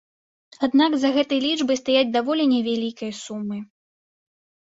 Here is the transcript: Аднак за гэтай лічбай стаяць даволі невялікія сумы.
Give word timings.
Аднак 0.67 0.91
за 1.01 1.09
гэтай 1.17 1.39
лічбай 1.43 1.77
стаяць 1.81 2.13
даволі 2.17 2.43
невялікія 2.53 3.11
сумы. 3.23 3.57